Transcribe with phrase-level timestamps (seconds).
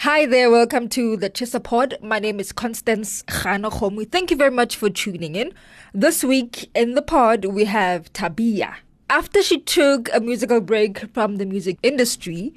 [0.00, 1.96] Hi there, welcome to the Tshisa Pod.
[2.02, 4.06] My name is Constance Gaanakgomo.
[4.12, 5.54] Thank you very much for tuning in.
[5.94, 8.74] This week in the pod, we have Tabia.
[9.08, 12.52] After she took a musical break from the music industry,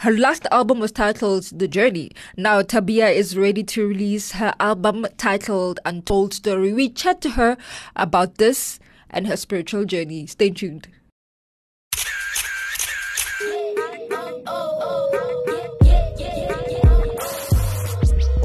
[0.00, 2.10] her last album was titled The Journey.
[2.36, 6.74] Now Tabia is ready to release her album titled Untold Story.
[6.74, 7.56] We chat to her
[7.96, 10.26] about this and her spiritual journey.
[10.26, 10.88] Stay tuned.
[13.40, 15.25] Oh, oh, oh.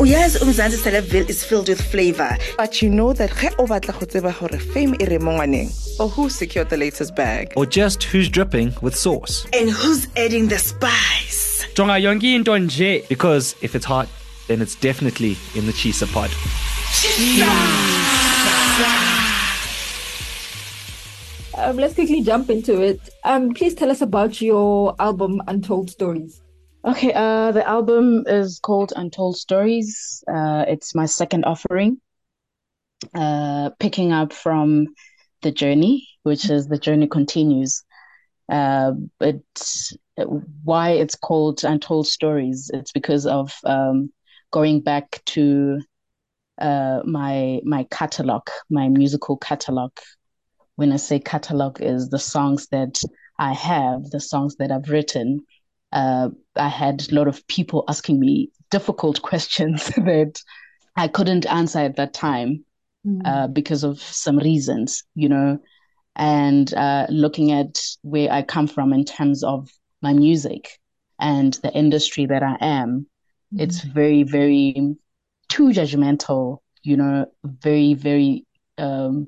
[0.01, 4.05] Uyazi umzansi celebville is filled with flavor but you know that ge o batla go
[4.07, 5.31] tseba gore fame e re mo
[5.99, 9.45] or who secured the latest bag or just who's dripping with sauce.
[9.53, 14.07] and who's adding the spice jonga yonke into nje Because if it's hot,
[14.47, 16.31] then it's definitely in the Tshisa pod.
[21.53, 22.99] Um, let's quickly jump into it.
[23.23, 26.41] Um, please tell us about your album Untold Stories.
[26.83, 30.23] Okay, uh, the album is called Untold Stories.
[30.27, 32.01] Uh, it's my second offering,
[33.13, 34.87] uh, picking up from
[35.43, 37.83] The Journey, which is The Journey Continues.
[38.49, 39.95] Uh, it's
[40.63, 42.71] why it's called Untold Stories.
[42.73, 44.11] It's because of um,
[44.49, 45.81] going back to
[46.59, 49.91] uh, my my catalog, my musical catalog.
[50.77, 52.99] When I say catalog, is the songs that
[53.37, 55.45] I have, the songs that I've written
[55.91, 60.41] uh, I had a lot of people asking me difficult questions that
[60.95, 62.65] I couldn't answer at that time
[63.25, 65.59] uh, because of some reasons, you know,
[66.15, 69.69] and uh, looking at where I come from in terms of
[70.01, 70.79] my music
[71.19, 73.07] and the industry that I am,
[73.53, 74.95] it's very, very
[75.49, 78.45] too judgmental, you know, very, very,
[78.77, 79.27] um,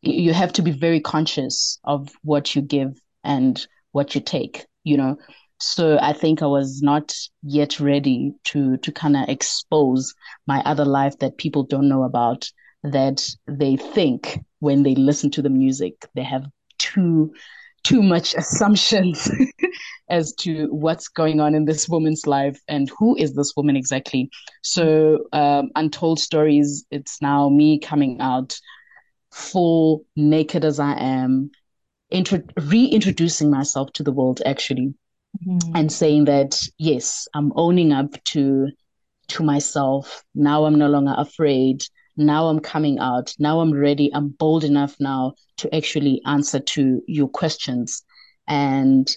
[0.00, 4.96] you have to be very conscious of what you give and what you take, you
[4.96, 5.18] know.
[5.60, 10.14] So I think I was not yet ready to to kind of expose
[10.46, 12.48] my other life that people don't know about
[12.84, 16.46] that they think when they listen to the music they have
[16.78, 17.32] too
[17.82, 19.30] too much assumptions
[20.08, 24.30] as to what's going on in this woman's life and who is this woman exactly.
[24.62, 28.58] So um, untold stories it's now me coming out
[29.32, 31.50] full naked as I am
[32.10, 34.94] intro- reintroducing myself to the world actually
[35.74, 38.68] and saying that yes i'm owning up to
[39.28, 40.24] to myself.
[40.34, 41.84] Now i'm no longer afraid.
[42.16, 43.32] Now i'm coming out.
[43.38, 44.10] Now i'm ready.
[44.12, 48.02] I'm bold enough now to actually answer to your questions.
[48.48, 49.08] And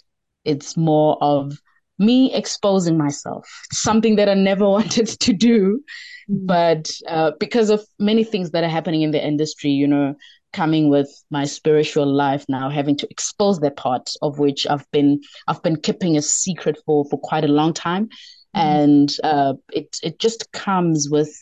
[0.46, 1.54] it's more of
[1.98, 3.48] me exposing myself.
[3.72, 5.82] Something that i never wanted to do.
[6.30, 10.16] But uh, because of many things that are happening in the industry you know
[10.54, 15.20] coming with my spiritual life now having to expose that part of which i've been
[15.48, 18.10] i've been keeping a secret for for quite a long time.
[18.54, 21.34] And uh, it it just comes with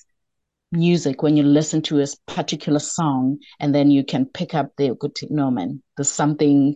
[0.71, 4.93] music when you listen to a particular song and then you can pick up the
[4.93, 6.75] good no man there's something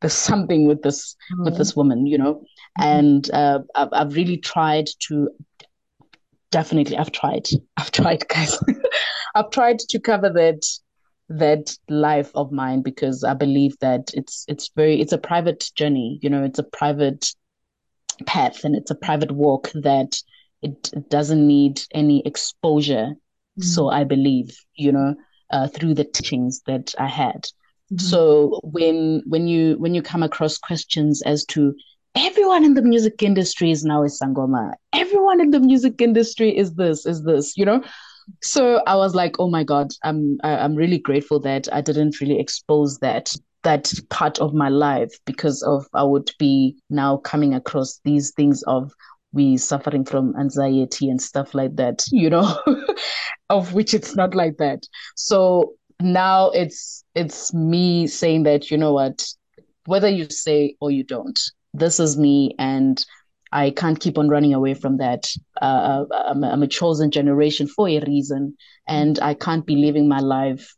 [0.00, 2.44] there's something with this with this woman you know?
[2.78, 5.30] And uh, I've, I've really tried to
[6.52, 7.48] definitely i've tried.
[7.76, 8.56] I've tried guys.
[9.34, 10.62] I've tried to cover that
[11.28, 16.18] that life of mine because i believe that it's it's very it's a private journey
[16.22, 17.34] you know it's a private
[18.26, 20.20] path and it's a private walk that
[20.62, 23.14] it, it doesn't need any exposure.
[23.58, 25.14] So i believe you know
[25.50, 27.46] uh, through the teachings that i had.
[27.98, 31.74] So when when you when you come across questions as to
[32.14, 34.72] everyone in the music industry is now a sangoma.
[34.92, 37.82] Everyone in the music industry is this is this you know
[38.42, 42.38] so i was like oh my god i'm i'm really grateful that i didn't really
[42.38, 48.00] expose that that part of my life because of i would be now coming across
[48.04, 48.92] these things of
[49.34, 52.58] we suffering from anxiety and stuff like that you know
[53.52, 54.86] of which it's not like that.
[55.14, 59.24] So now it's it's me saying that you know what
[59.84, 61.38] whether you say or you don't
[61.74, 63.04] this is me and
[63.52, 65.30] i can't keep on running away from that.
[65.60, 68.56] Uh, I'm, I'm a chosen generation for a reason
[68.88, 70.74] and i can't be living my life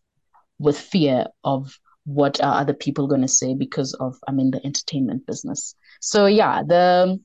[0.59, 4.65] with fear of what are other people going to say because of i'm in the
[4.65, 5.75] entertainment business.
[6.01, 7.21] So yeah the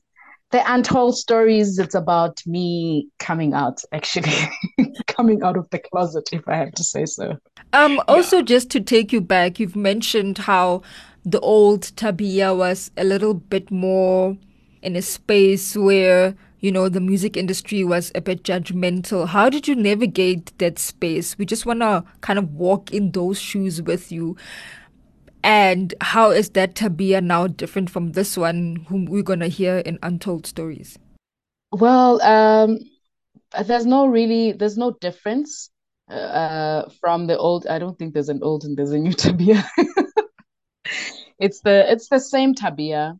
[0.50, 4.32] the untold stories it's about me coming out actually
[5.06, 7.36] coming out of the closet if i have to say so.
[7.72, 10.82] Um, also, just to take you back, you've mentioned how
[11.24, 14.36] the old Tabia was a little bit more
[14.82, 19.28] in a space where, you know, the music industry was a bit judgmental.
[19.28, 21.36] How did you navigate that space?
[21.38, 24.36] We just want to kind of walk in those shoes with you.
[25.42, 29.78] And how is that Tabia now different from this one, whom we're going to hear
[29.78, 30.98] in Untold Stories?
[31.72, 32.78] Well, um,
[33.64, 35.70] there's no really there's no difference
[36.08, 37.66] uh from the old.
[37.66, 39.64] I don't think there's an old and there's a new Tabia.
[41.38, 43.18] it's the it's the same Tabia.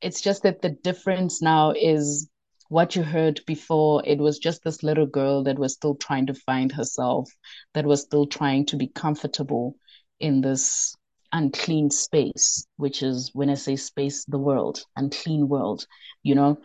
[0.00, 2.28] It's just that the difference now is
[2.68, 4.02] what you heard before.
[4.04, 7.30] It was just this little girl that was still trying to find herself,
[7.74, 9.76] that was still trying to be comfortable
[10.20, 10.94] in this
[11.32, 15.86] unclean space, which is when I say space, the world, unclean world,
[16.22, 16.58] you know,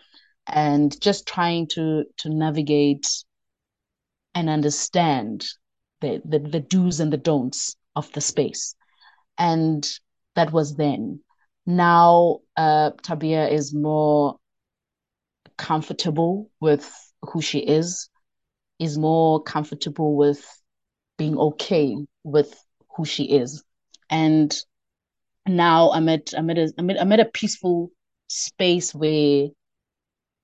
[0.47, 3.07] and just trying to to navigate
[4.35, 5.45] and understand
[6.01, 8.75] the, the, the do's and the don'ts of the space.
[9.37, 9.87] And
[10.35, 11.21] that was then.
[11.69, 14.39] Now, uh, Tabia is more
[15.56, 18.10] comfortable with who she is,
[18.80, 20.44] is more comfortable with
[21.19, 22.60] being okay with
[22.98, 23.63] who she is.
[24.10, 24.51] And
[25.45, 27.92] now I'm at I'm at a I'm at, a peaceful
[28.30, 29.50] space where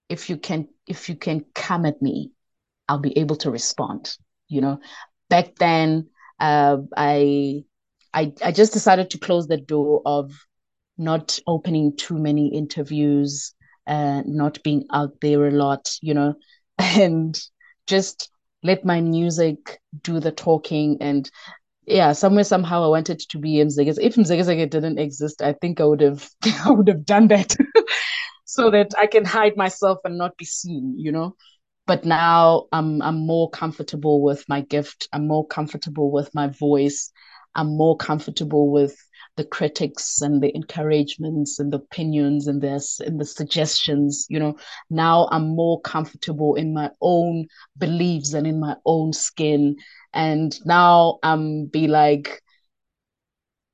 [0.10, 2.34] if you can if you can come at me,
[2.88, 4.16] I'll be able to respond.
[4.48, 4.80] You know,
[5.32, 7.64] back then, uh, I
[8.14, 10.32] I I just decided to close the door of
[10.98, 13.54] not opening too many interviews,
[13.88, 16.36] uh, not being out there a lot, you know,
[16.78, 17.40] and
[17.88, 18.30] just
[18.64, 21.30] let my music do the talking and
[21.88, 24.00] yeah, somewhere somehow I wanted to be Mzekezeke.
[24.02, 26.28] If Mzekezeke didn't exist, I think I would have
[26.66, 27.56] I would have done that
[28.46, 31.36] so that I can hide myself and not be seen, you know.
[31.86, 35.08] But now I'm I'm more comfortable with my gift.
[35.14, 37.12] I'm more comfortable with my voice.
[37.54, 38.98] I'm more comfortable with
[39.38, 44.56] the critics and the encouragements and the opinions and this and the suggestions you know
[44.90, 47.46] now i'm more comfortable in my own
[47.78, 49.76] beliefs and in my own skin.
[50.14, 52.42] And now i'm be like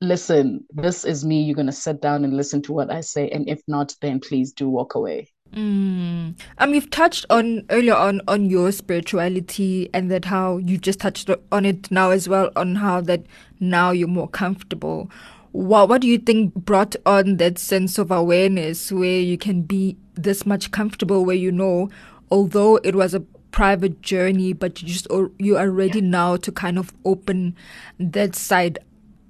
[0.04, 3.30] listen this is me you're going to sit down and listen to what i say
[3.30, 5.32] and if not then please do walk away.
[5.54, 6.40] Mm.
[6.60, 11.30] Um, you've touched on earlier on on your spirituality and that how you just touched
[11.52, 13.26] on it now as well on how that
[13.60, 15.12] now you're more comfortable
[15.52, 19.98] what what do you think brought on that sense of awareness where you can be
[20.16, 21.90] this much comfortable where you know
[22.30, 23.20] although it was a
[23.52, 25.08] private journey but you just
[25.38, 27.56] you are ready now to kind of open
[28.00, 28.80] that side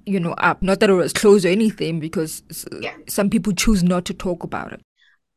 [0.06, 2.42] you know up not that it was closed or anything because
[2.80, 2.94] yeah.
[3.08, 4.80] some people choose not to talk about it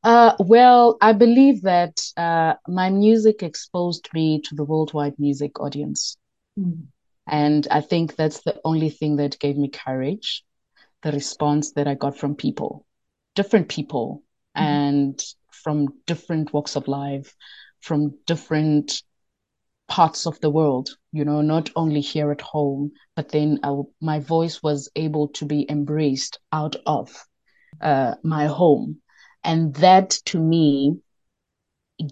[0.03, 6.15] uh, well, I believe that uh, my music exposed me to the worldwide music audience.
[6.59, 6.83] Mm.
[7.25, 10.43] And I think that's the only thing that gave me courage
[11.05, 12.83] the response that I got from people,
[13.35, 14.23] different people,
[14.57, 14.65] mm-hmm.
[14.65, 17.35] and from different walks of life,
[17.81, 19.03] from different
[19.87, 24.19] parts of the world, you know, not only here at home, but then I, my
[24.19, 27.13] voice was able to be embraced out of
[27.81, 28.97] uh, my home.
[29.43, 30.97] And that to me,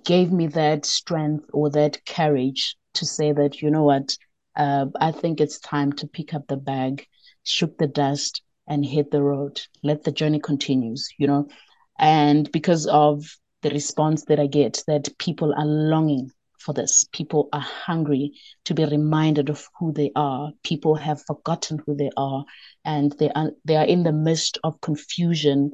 [0.06, 4.16] gave me that strength or that courage to say that, you know what,
[4.56, 7.08] uh, I think it's time to pick up the bag,
[7.42, 9.62] shook the dust, and hit the road.
[9.84, 11.48] Let the journey continues, you know.
[12.00, 13.26] And because of
[13.62, 16.32] the response that I get, that people are longing
[16.64, 17.06] for this.
[17.12, 18.32] People are hungry
[18.66, 20.52] to be reminded of who they are.
[20.64, 22.46] People have forgotten who they are,
[22.86, 25.72] and they are they are in the midst of confusion.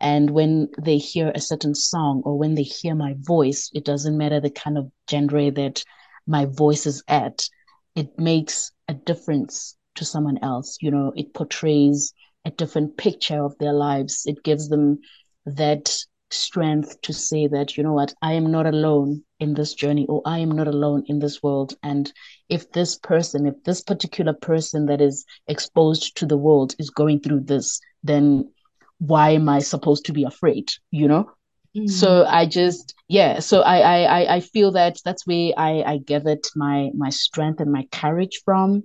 [0.00, 4.16] And when they hear a certain song or when they hear my voice, it doesn't
[4.16, 5.84] matter the kind of genre that
[6.26, 7.46] my voice is at.
[7.94, 10.78] It makes a difference to someone else.
[10.80, 14.24] You know, it portrays a different picture of their lives.
[14.26, 15.00] It gives them
[15.46, 15.94] that
[16.30, 20.22] strength to say that, you know what, I am not alone in this journey or
[20.24, 21.74] I am not alone in this world.
[21.82, 22.12] And
[22.48, 27.20] if this person, if this particular person that is exposed to the world is going
[27.20, 28.50] through this, then
[28.98, 30.70] why am I supposed to be afraid?
[30.90, 31.30] You know?
[31.76, 31.88] Mm.
[31.88, 36.44] So I just yeah, so I, I I feel that that's where I I gathered
[36.56, 38.82] my my strength and my courage from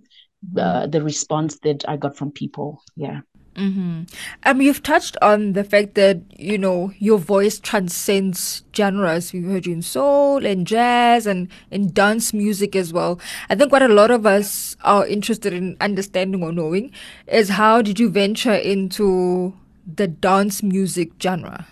[0.54, 0.62] mm.
[0.62, 2.82] uh, the response that I got from people.
[2.96, 3.22] Yeah.
[3.56, 4.04] Mm-hmm.
[4.44, 9.32] Um, you've touched on the fact that you know your voice transcends genres.
[9.32, 13.20] We've heard you in soul and jazz and in dance music as well.
[13.50, 16.92] I think what a lot of us are interested in understanding or knowing
[17.28, 19.54] is how did you venture into
[19.86, 21.66] the dance music genre?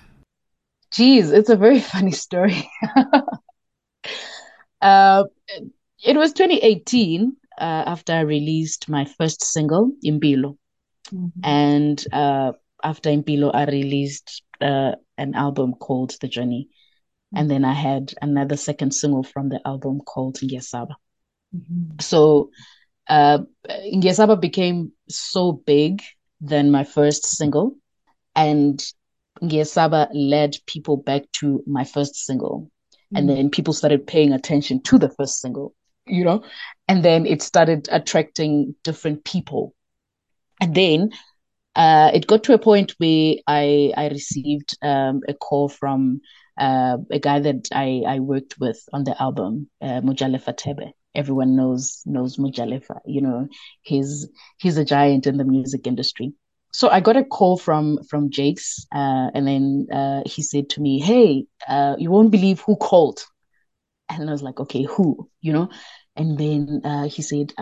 [0.92, 2.70] Geez, it's a very funny story.
[4.82, 5.25] uh,
[6.02, 10.58] it was 2018 uh, after I released my first single, Impilo.
[11.12, 11.40] Mm-hmm.
[11.44, 16.70] And uh, after Impilo, I released uh, an album called The Journey.
[16.70, 17.38] Mm-hmm.
[17.38, 20.96] And then I had another second single from the album called Ngiyasaba.
[21.56, 22.00] Mm-hmm.
[22.00, 22.52] So
[23.08, 26.02] uh, Ngiyasaba became so big
[26.42, 27.76] than my first single.
[28.36, 28.84] And
[29.42, 32.70] Ngiyasaba led people back to my first single.
[33.16, 35.76] and then people started paying attention to the first single,
[36.08, 36.44] you know,
[36.88, 39.76] and then it started attracting different people.
[40.63, 41.12] And then
[41.75, 46.22] uh, it got to a point where I I received um, a call from
[46.58, 50.93] uh, a guy that I, I worked with on the album, uh, Mojalefa Thebe.
[51.15, 53.00] Everyone knows knows Mojalefa.
[53.05, 53.48] You know,
[53.82, 56.34] he's he's a giant in the music industry.
[56.72, 60.82] So I got a call from from Jakes, uh, and then uh, he said to
[60.82, 63.20] me, "Hey, uh, you won't believe who called."
[64.10, 65.70] And I was like, "Okay, who?" You know.
[66.15, 67.53] And then uh, he said,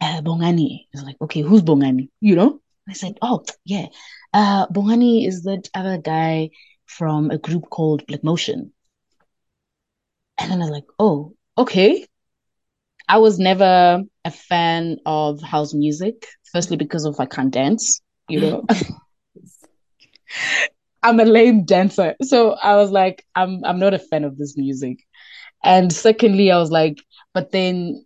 [0.00, 2.60] uh, "Bongani." I was like, "Okay, who's Bongani?" You know.
[2.88, 3.86] I said, "Oh, yeah,
[4.32, 6.50] uh, Bongani is that other guy
[6.88, 8.72] from a group called Black Motion.
[10.38, 12.06] And then I was like, oh, okay.
[13.08, 18.40] I was never a fan of house music, firstly because of I can't dance, you
[18.40, 18.64] know.
[21.02, 22.14] I'm a lame dancer.
[22.22, 24.98] So I was like, I'm I'm not a fan of this music.
[25.64, 26.98] And secondly, I was like,
[27.32, 28.04] but then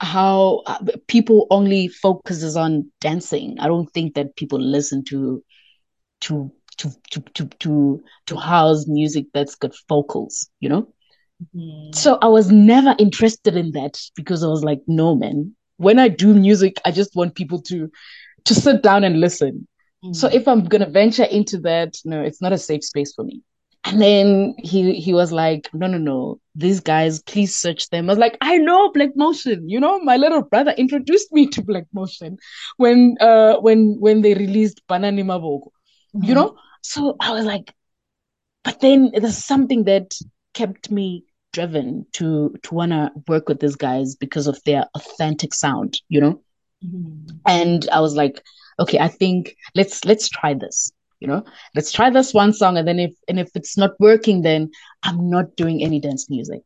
[0.00, 0.62] how
[1.06, 3.56] people only focuses on dancing.
[3.60, 5.42] I don't think that people listen to
[6.22, 10.92] to to to to to to house music that's got vocals, you know.
[11.54, 11.92] Mm-hmm.
[11.92, 15.54] So I was never interested in that because I was like, no, man.
[15.76, 17.90] When I do music, I just want people to
[18.44, 19.66] to sit down and listen.
[20.04, 20.14] Mm-hmm.
[20.14, 23.42] So if I'm gonna venture into that, no, it's not a safe space for me.
[23.84, 28.08] And then he he was like, no, no, no, these guys, please search them.
[28.08, 29.68] I was like, I know Black Motion.
[29.68, 32.36] You know, my little brother introduced me to Black Motion
[32.76, 35.70] when uh when when they released Banani Maboko.
[36.14, 36.24] Mm-hmm.
[36.24, 37.72] You know, so I was like,
[38.64, 40.14] but then there's something that
[40.52, 45.54] kept me driven to to want to work with these guys because of their authentic
[45.54, 46.42] sound, you know.
[46.84, 47.36] Mm-hmm.
[47.46, 48.42] And I was like,
[48.78, 50.92] okay, I think let's let's try this.
[51.20, 54.42] You know, let's try this one song, and then if and if it's not working,
[54.42, 54.70] then
[55.02, 56.62] I'm not doing any dance music.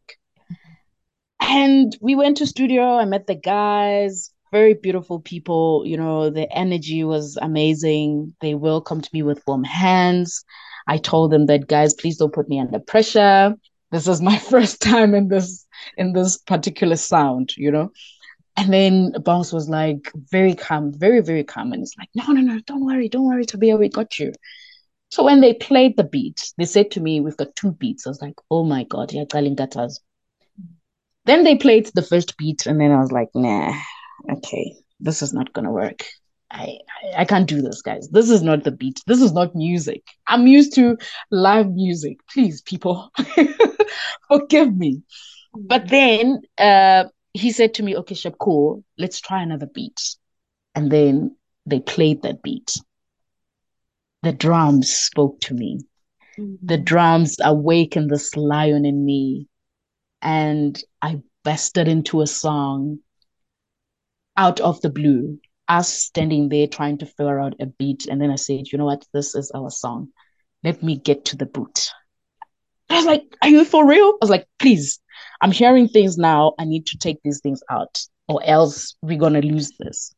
[1.41, 2.97] And we went to studio.
[2.97, 5.83] I met the guys very beautiful people.
[5.85, 8.37] You know, the energy was amazing.
[8.41, 10.45] They welcomed me with warm hands.
[10.87, 13.57] I told them that, guys, please don't put me under pressure.
[13.91, 17.91] This is my first time in this in this particular sound, you know.
[18.57, 21.73] And then Bongs was like very calm, very, very calm.
[21.73, 24.33] And it's like, no, no, no, don't worry, don't worry, Tabia, we got you.
[25.11, 28.07] So when they played the beat, they said to me, We've got two beats.
[28.07, 30.01] I was like, Oh my God, yeah, Gatas.
[31.25, 33.73] Then they played the first beat, and then I was like, Nah,
[34.29, 36.05] okay, this is not gonna work.
[36.51, 36.79] I,
[37.15, 38.09] I, I can't do this, guys.
[38.09, 39.03] This is not the beat.
[39.07, 40.03] This is not music.
[40.27, 40.99] I'm used to
[41.31, 42.19] live music.
[42.29, 43.11] Please, people,
[44.29, 45.03] forgive me.
[45.55, 47.05] But then uh,
[47.35, 48.85] he said to me, "Okay, Shep, cool.
[48.97, 50.17] Let's try another beat."
[50.75, 51.37] And then
[51.67, 52.73] they played that beat.
[54.23, 55.81] The drums spoke to me.
[56.39, 56.67] Mm-hmm.
[56.67, 59.49] The drums awakened this lion in me,
[60.23, 63.01] and I busted into a song
[64.37, 65.39] out of the blue,
[65.69, 68.07] us standing there trying to figure out a beat.
[68.07, 69.05] And then I said, you know what?
[69.13, 70.09] This is our song.
[70.63, 71.91] Let me get to the boot.
[72.91, 74.09] I was like, are you for real?
[74.09, 75.01] I was like, please,
[75.41, 76.55] I'm hearing things now.
[76.59, 77.99] I need to take these things out
[78.29, 80.15] or else we're going to lose this.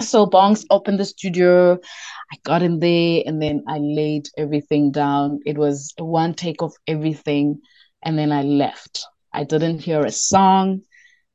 [0.00, 1.74] So Bongs opened the studio.
[1.74, 5.40] I got in there and then I laid everything down.
[5.44, 7.60] It was one take of everything.
[8.02, 9.04] And then I left.
[9.32, 10.82] I didn't hear a song.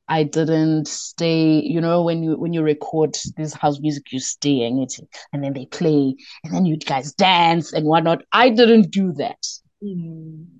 [0.07, 4.63] I didn't stay, you know, when you when you record this house music, you stay
[4.63, 4.93] and it
[5.31, 8.23] and then they play and then you guys dance and whatnot.
[8.33, 9.37] I didn't do that.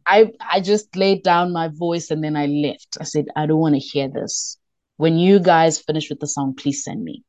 [0.05, 2.97] I I just laid down my voice and then I left.
[2.99, 4.57] I said, I don't want to hear this.
[4.97, 7.23] When you guys finish with the song, please send me.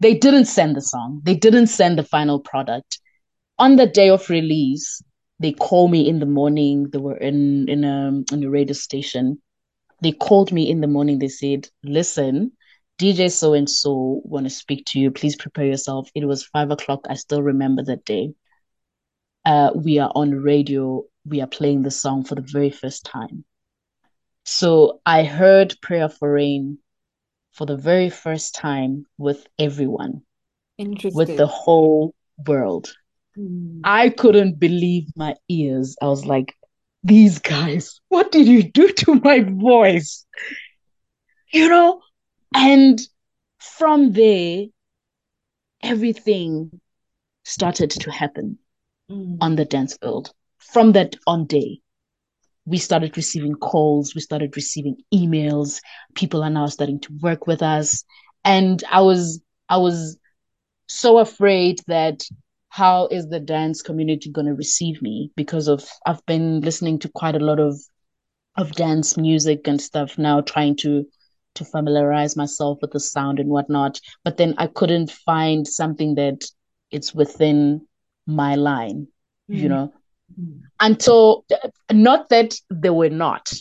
[0.00, 1.20] They didn't send the song.
[1.24, 2.98] They didn't send the final product.
[3.58, 5.02] On the day of release,
[5.38, 6.88] they call me in the morning.
[6.90, 9.40] They were in in a in a radio station
[10.02, 11.18] they called me in the morning.
[11.18, 12.52] They said, listen,
[12.98, 15.10] DJ so and so want to speak to you.
[15.10, 16.10] Please prepare yourself.
[16.14, 17.06] It was five o'clock.
[17.08, 18.34] I still remember that day.
[19.44, 21.04] Uh, we are on radio.
[21.24, 23.44] We are playing the song for the very first time.
[24.44, 26.78] So I heard Prayer for Rain
[27.52, 30.22] for the very first time with everyone,
[30.78, 32.14] with the whole
[32.46, 32.92] world.
[33.38, 33.80] Mm.
[33.84, 35.96] I couldn't believe my ears.
[36.00, 36.54] I was like,
[37.04, 40.24] these guys, what did you do to my voice?
[41.52, 42.00] You know?
[42.54, 43.00] And
[43.58, 44.66] from there,
[45.82, 46.80] everything
[47.44, 48.58] started to happen
[49.12, 49.38] mm.
[49.40, 50.32] on the dance field.
[50.58, 51.80] From that on day,
[52.64, 55.80] we started receiving calls, we started receiving emails.
[56.14, 58.04] People are now starting to work with us.
[58.44, 60.18] And I was I was
[60.88, 62.24] so afraid that
[62.68, 67.08] how is the dance community going to receive me because of I've been listening to
[67.08, 67.80] quite a lot of
[68.56, 71.04] of dance music and stuff now trying to
[71.54, 76.44] to familiarize myself with the sound and whatnot but then I couldn't find something that
[76.90, 77.86] it's within
[78.26, 79.06] my line
[79.50, 79.56] mm.
[79.56, 79.92] you know
[80.38, 80.60] mm.
[80.80, 81.44] until
[81.90, 83.52] not that they were not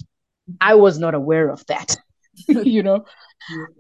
[0.60, 1.96] I was not aware of that
[2.48, 3.06] you know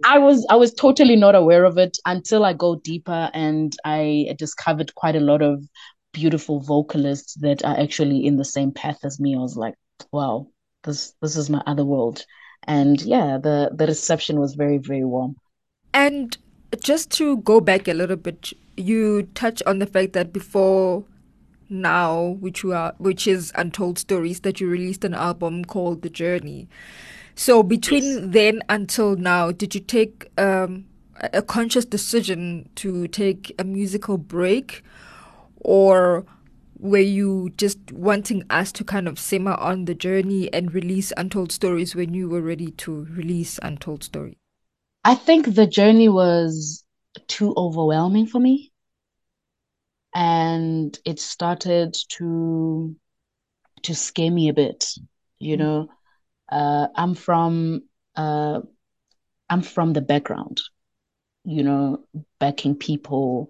[0.03, 4.33] I was I was totally not aware of it until I go deeper and I
[4.37, 5.63] discovered quite a lot of
[6.13, 9.35] beautiful vocalists that are actually in the same path as me.
[9.35, 9.75] I was like,
[10.11, 10.47] wow,
[10.83, 12.25] this this is my other world.
[12.63, 15.35] And yeah, the the reception was very very warm.
[15.93, 16.37] And
[16.79, 21.05] just to go back a little bit, you touch on the fact that before
[21.69, 26.09] now, which you are which is Untold Stories, that you released an album called The
[26.09, 26.67] Journey.
[27.35, 28.21] So between yes.
[28.23, 30.85] then until now, did you take um,
[31.33, 34.83] a conscious decision to take a musical break,
[35.57, 36.25] or
[36.77, 41.51] were you just wanting us to kind of simmer on the journey and release Untold
[41.51, 44.35] Stories when you were ready to release Untold Stories?
[45.03, 46.83] I think the journey was
[47.27, 48.70] too overwhelming for me.
[50.13, 52.95] And it started to
[53.83, 54.93] to scare me a bit,
[55.39, 55.63] you mm-hmm.
[55.63, 55.89] know
[56.51, 57.83] uh, I'm from
[58.15, 58.59] uh,
[59.49, 60.61] I'm from the background,
[61.45, 62.05] you know,
[62.39, 63.49] backing people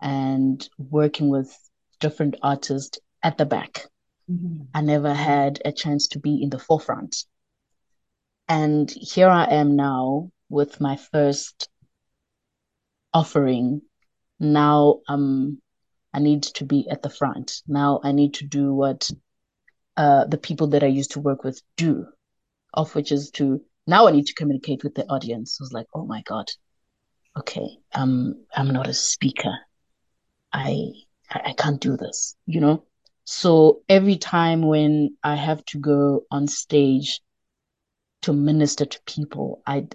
[0.00, 1.54] and working with
[2.00, 3.86] different artists at the back.
[4.30, 4.64] Mm-hmm.
[4.74, 7.24] I never had a chance to be in the forefront.
[8.48, 11.68] And here I am now with my first
[13.12, 13.82] offering.
[14.38, 15.60] Now um
[16.16, 17.62] I need to be at the front.
[17.68, 19.08] Now I need to do what
[19.96, 22.06] uh, the people that I used to work with do
[22.76, 25.58] of which is to now I need to communicate with the audience.
[25.60, 26.46] I was like, oh my God,
[27.38, 29.54] okay, um, I'm not a speaker.
[30.52, 30.90] I,
[31.30, 32.84] I can't do this, you know?
[33.24, 37.20] So every time when I have to go on stage
[38.22, 39.86] to minister to people, I,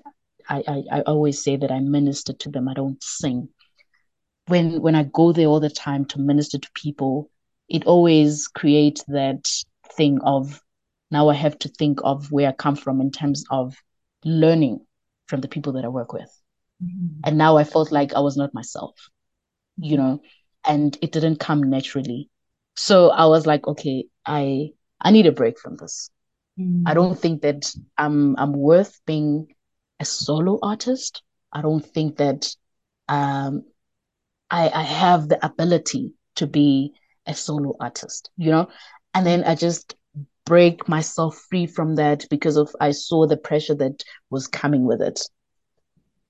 [0.47, 2.67] I, I, I always say that I minister to them.
[2.67, 3.49] I don't sing.
[4.51, 7.29] When, when I go there all the time to minister to people,
[7.69, 9.49] it always creates that
[9.95, 10.61] thing of
[11.09, 13.75] now I have to think of where I come from in terms of
[14.23, 14.85] learning
[15.27, 16.29] from the people that I work with.
[16.83, 17.21] Mm-hmm.
[17.23, 18.95] And now I felt like I was not myself,
[19.77, 20.21] you know,
[20.65, 22.29] and it didn't come naturally.
[22.75, 26.09] So I was like, okay, I I need a break from this.
[26.59, 26.87] Mm-hmm.
[26.87, 29.47] I don't think that I'm I'm worth being
[29.99, 31.23] a solo artist.
[31.51, 32.53] I don't think that
[33.07, 33.63] um
[34.51, 36.93] I I have the ability to be
[37.25, 38.67] a solo artist, you know?
[39.13, 39.95] And then I just
[40.45, 45.01] break myself free from that because of I saw the pressure that was coming with
[45.01, 45.21] it.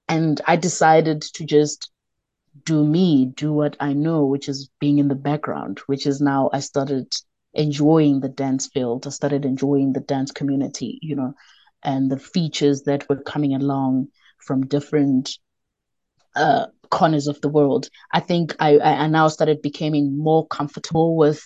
[0.07, 1.91] And I decided to just
[2.65, 6.49] do me, do what I know, which is being in the background, which is now
[6.53, 7.13] I started
[7.53, 9.07] enjoying the dance field.
[9.07, 11.33] I started enjoying the dance community, you know,
[11.83, 15.37] and the features that were coming along from different
[16.35, 17.89] uh, corners of the world.
[18.11, 21.41] I think I, I now started becoming more comfortable with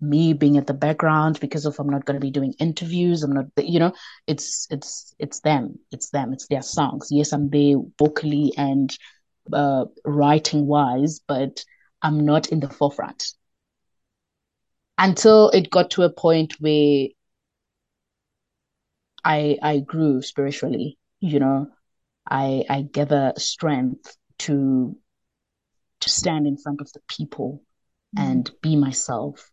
[0.00, 3.32] me being at the background because if I'm not going to be doing interviews, I'm
[3.32, 3.92] not, you know,
[4.26, 7.08] it's, it's, it's them, it's them, it's their songs.
[7.10, 8.96] Yes, I'm there vocally and,
[9.52, 11.64] uh, writing wise, but
[12.02, 13.32] I'm not in the forefront.
[14.96, 17.08] Until it got to a point where
[19.24, 21.68] I, I grew spiritually, you know,
[22.28, 24.96] I, I gather strength to,
[26.00, 27.62] to stand in front of the people
[28.16, 28.22] mm.
[28.22, 29.50] and be myself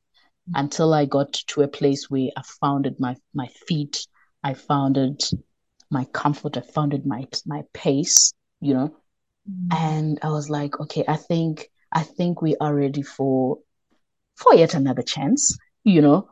[0.55, 4.07] until I got to a place where I founded my my feet,
[4.43, 5.23] I founded
[5.89, 8.95] my comfort, I founded my my pace, you know.
[9.49, 9.73] Mm.
[9.73, 13.59] And I was like, okay, I think I think we are ready for
[14.35, 16.29] for yet another chance, you know.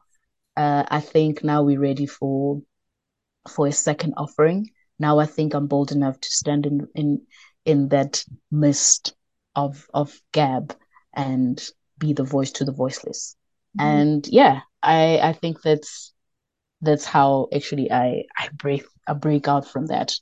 [0.58, 2.62] Uh, I think now we're ready for
[3.48, 4.70] for a second offering.
[4.98, 7.22] Now I think I'm bold enough to stand in in
[7.70, 9.14] in that mist
[9.56, 10.76] of of gab
[11.14, 13.36] and be the voice to the voiceless.
[13.78, 13.88] Mm-hmm.
[13.88, 16.14] And yeah, I I think that's
[16.82, 20.14] that's how actually I I break I break out from that.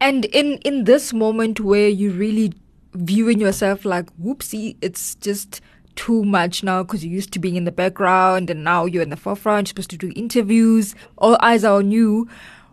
[0.00, 2.52] And in in this moment where you really
[2.94, 5.62] viewing yourself like whoopsie, it's just
[5.94, 9.10] too much now because you're used to being in the background and now you're in
[9.10, 12.28] the forefront, you're supposed to do interviews, all eyes are on you.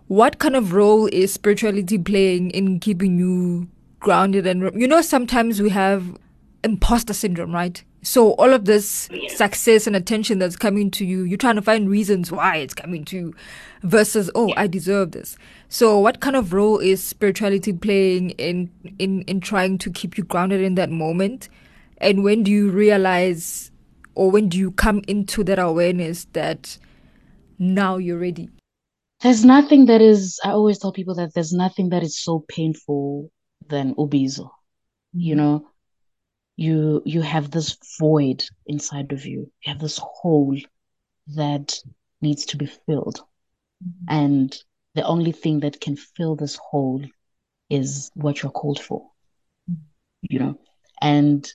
[0.07, 5.61] What kind of role is spirituality playing in keeping you grounded and you know sometimes
[5.61, 6.17] we have
[6.63, 7.83] imposter syndrome, right?
[8.01, 11.89] So all of this success and attention that's coming to you, you're trying to find
[11.89, 13.33] reasons why it's coming to you
[13.83, 15.37] versus, oh, I deserve this.
[15.67, 20.23] So what kind of role is spirituality playing in, in, in trying to keep you
[20.23, 21.49] grounded in that moment
[21.99, 23.71] And when do you realize,
[24.15, 26.77] or when do you come into that awareness that
[27.57, 28.49] now you're ready?
[29.21, 33.29] There's nothing that is, I always tell people that there's nothing that is so painful
[33.69, 34.49] than ubizo.
[35.13, 35.37] You mm-hmm.
[35.37, 35.67] know,
[36.57, 39.51] you you have this void inside of you.
[39.63, 40.57] You have this hole
[41.35, 41.79] that
[42.21, 43.21] needs to be filled.
[43.83, 44.05] Mm-hmm.
[44.09, 44.63] And
[44.95, 47.03] the only thing that can fill this hole
[47.69, 49.09] is what you're called for.
[49.69, 49.81] Mm-hmm.
[50.29, 50.59] You know,
[51.01, 51.51] and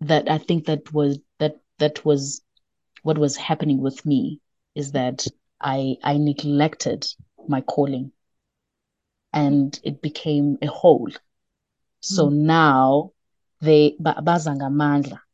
[0.00, 2.42] that I think that was that that was
[3.02, 4.40] what was happening with me
[4.74, 5.26] is that
[5.60, 7.06] I I neglected
[7.48, 8.12] my calling
[9.32, 11.10] and it became a hole.
[12.00, 12.32] So mm.
[12.32, 13.12] now
[13.60, 14.56] they baza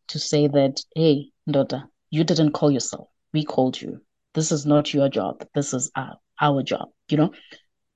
[0.08, 3.08] to say that hey ndoda you didn't call yourself.
[3.32, 4.00] We called you.
[4.34, 5.46] This is not your job.
[5.54, 7.32] This is our, our job you know?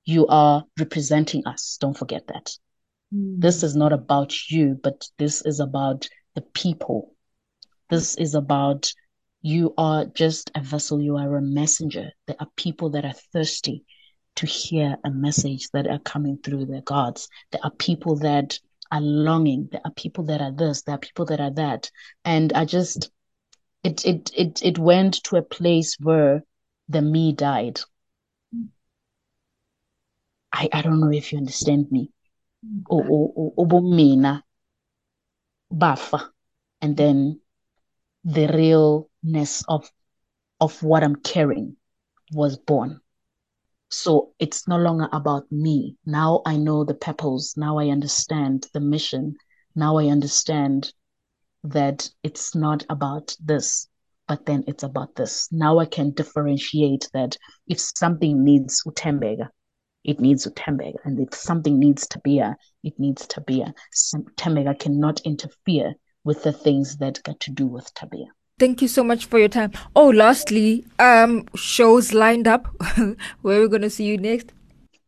[0.04, 1.78] You are representing us.
[1.80, 2.50] Don't forget that.
[3.12, 3.40] Mm.
[3.40, 7.14] this is not about you but this is about the people.
[7.88, 8.92] This is about
[9.42, 11.00] you are just a vessel.
[11.00, 12.10] You are a messenger.
[12.26, 13.84] There are people that are thirsty
[14.36, 18.58] to hear a message that are coming through their gods there are people that
[18.90, 19.68] are longing.
[19.70, 21.90] There are people that are this, there are people that are that.
[22.24, 23.10] And I just
[23.82, 26.44] it it it it went to a place where
[26.88, 27.80] the me died.
[30.52, 32.10] I, I don't know if you understand me.
[32.90, 34.42] Ubumina
[35.72, 36.28] bafa.
[36.82, 37.40] And then
[38.24, 39.90] the realness of
[40.60, 41.76] of what I'm carrying
[42.32, 43.00] was born.
[43.90, 45.96] So it's no longer about me.
[46.06, 47.56] Now I know the purpose.
[47.56, 49.34] Now I understand the mission.
[49.74, 50.92] Now I understand
[51.64, 53.88] that it's not about this,
[54.28, 55.48] but then it's about this.
[55.50, 59.48] Now I can differentiate that if something needs utembega,
[60.04, 60.96] it needs utembega.
[61.04, 63.74] And if something needs tabia, it needs tabia.
[64.36, 68.28] Tembega cannot interfere with the things that got to do with tabia.
[68.60, 69.72] Thank you so much for your time.
[69.96, 72.66] Oh, lastly, um, shows lined up.
[73.40, 74.52] Where are we gonna see you next?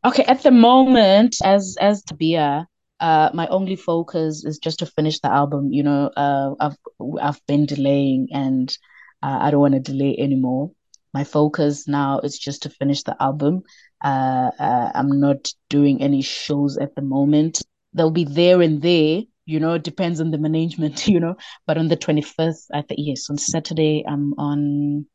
[0.06, 2.64] Okay, at the moment, as as Tabia,
[2.98, 5.70] uh, my only focus is just to finish the album.
[5.70, 6.78] You know, uh, I've
[7.20, 8.74] I've been delaying, and
[9.22, 10.70] uh, I don't want to delay anymore.
[11.12, 13.64] My focus now is just to finish the album.
[14.02, 17.60] Uh, uh, I'm not doing any shows at the moment.
[17.92, 21.36] They'll be there and there, you know, it depends on the management, you know.
[21.66, 25.06] But on the 21st, I think, yes, on Saturday, I'm on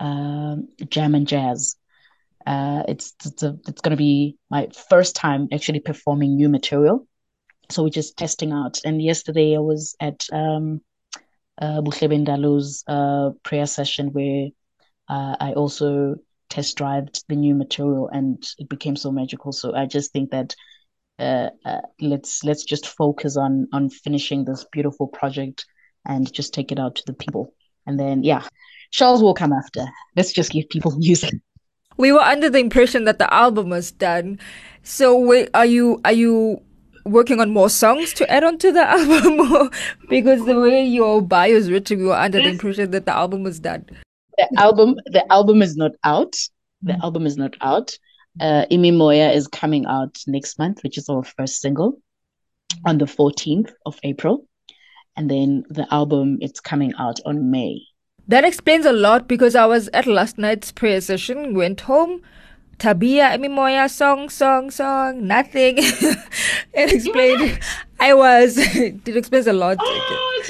[0.00, 0.56] uh,
[0.88, 1.76] Jam and Jazz.
[2.46, 7.06] Uh, it's it's, it's going to be my first time actually performing new material.
[7.70, 8.78] So we're just testing out.
[8.84, 10.80] And yesterday I was at um,
[11.60, 11.82] uh,
[12.88, 14.48] uh, prayer session where
[15.08, 16.16] uh, I also
[16.48, 19.52] test drived the new material and it became so magical.
[19.52, 20.54] So I just think that
[21.18, 25.64] uh, uh, let's let's just focus on on finishing this beautiful project
[26.06, 27.54] and just take it out to the people.
[27.86, 28.46] And then yeah,
[28.90, 29.84] shows will come after.
[30.14, 31.34] Let's just give people music.
[31.96, 34.38] We were under the impression that the album was done.
[34.82, 36.60] So wait, are you are you
[37.04, 39.70] working on more songs to add on to the album?
[40.10, 43.42] because the way your bio is written, we were under the impression that the album
[43.42, 43.86] was done.
[44.36, 46.36] The album the album is not out.
[46.82, 47.98] The album is not out
[48.40, 51.98] uh, Imi Moya is coming out next month, which is our first single
[52.84, 54.46] on the 14th of April.
[55.16, 57.80] And then the album, it's coming out on May.
[58.28, 62.22] That explains a lot because I was at last night's prayer session, went home,
[62.78, 65.76] Tabia Imi Moya song, song, song, nothing.
[65.78, 67.58] it explained
[67.98, 69.78] I was it explains a lot.
[69.80, 70.42] Oh,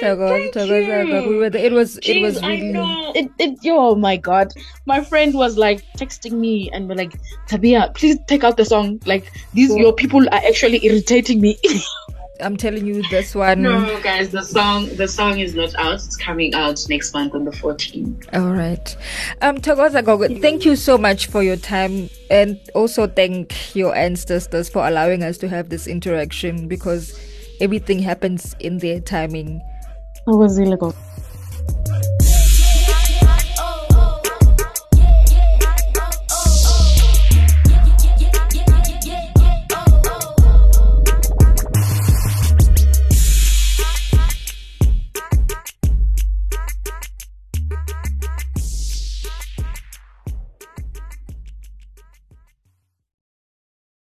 [0.00, 1.64] Togo, Togo, We were there.
[1.64, 2.68] It was Jeez, it was really.
[2.68, 3.12] I know.
[3.14, 4.52] It, it, oh my god,
[4.84, 7.14] my friend was like texting me and we're like,
[7.48, 9.00] Tabia, please take out the song.
[9.06, 11.56] Like these your people are actually irritating me.
[12.40, 13.62] I'm telling you this one.
[13.62, 15.94] No, guys, the song the song is not out.
[15.94, 18.28] It's coming out next month on the 14th.
[18.34, 18.96] All right.
[19.42, 24.68] Um Thokoza Gogo, thank you so much for your time and also thank your ancestors
[24.68, 27.18] for allowing us to have this interaction because
[27.60, 29.60] everything happens in their timing.
[30.26, 30.94] It was illegal.